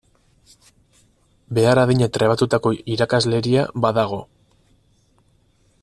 [1.57, 4.21] Behar adina trebatutako irakasleria badago.